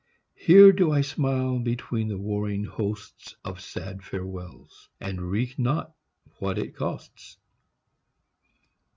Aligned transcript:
Here 0.33 0.71
do 0.71 0.91
I 0.91 1.01
smile 1.01 1.59
between 1.59 2.07
the 2.07 2.17
warring 2.17 2.63
hosts 2.63 3.35
Of 3.45 3.61
sad 3.61 4.03
farewells; 4.03 4.89
and 4.99 5.29
reek 5.29 5.59
not 5.59 5.93
what 6.39 6.57
it 6.57 6.73
costs. 6.75 7.37